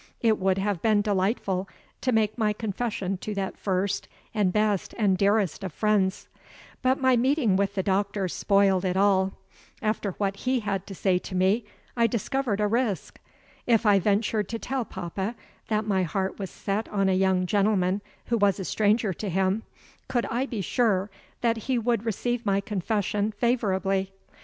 It 0.19 0.39
would 0.39 0.57
have 0.57 0.81
been 0.81 1.03
delightful 1.03 1.69
to 2.01 2.11
make 2.11 2.35
my 2.35 2.53
confession 2.53 3.17
to 3.19 3.35
that 3.35 3.55
first 3.55 4.07
and 4.33 4.51
best 4.51 4.95
and 4.97 5.15
dearest 5.15 5.63
of 5.63 5.71
friends; 5.73 6.27
but 6.81 6.99
my 6.99 7.15
meeting 7.15 7.55
with 7.55 7.75
the 7.75 7.83
doctor 7.83 8.27
spoiled 8.27 8.83
it 8.83 8.97
all. 8.97 9.33
After 9.79 10.13
what 10.13 10.37
he 10.37 10.61
had 10.61 10.89
said 10.89 11.23
to 11.25 11.35
me, 11.35 11.65
I 11.95 12.07
discovered 12.07 12.59
a 12.59 12.65
risk. 12.67 13.19
If 13.67 13.85
I 13.85 13.99
ventured 13.99 14.49
to 14.49 14.57
tell 14.57 14.85
papa 14.85 15.35
that 15.67 15.85
my 15.85 16.01
heart 16.01 16.39
was 16.39 16.49
set 16.49 16.89
on 16.89 17.07
a 17.07 17.13
young 17.13 17.45
gentleman 17.45 18.01
who 18.25 18.39
was 18.39 18.59
a 18.59 18.65
stranger 18.65 19.13
to 19.13 19.29
him, 19.29 19.61
could 20.07 20.25
I 20.31 20.47
be 20.47 20.61
sure 20.61 21.11
that 21.41 21.57
he 21.69 21.77
would 21.77 22.07
receive 22.07 22.43
my 22.43 22.59
confession 22.59 23.33
favorably? 23.33 24.13